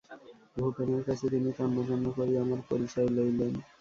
[0.55, 3.53] ভূপেনের কাছে তিনি তন্ন তন্ন করিয়া আমার পরিচয় লইলেন।